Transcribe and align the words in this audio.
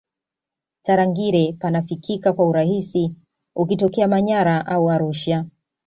tarangire 0.81 1.53
panafikika 1.53 2.33
kwa 2.33 2.47
urahisi 2.47 3.15
ukitokea 3.55 4.07
manyara 4.07 4.65
au 4.65 4.89
arusha 4.89 5.45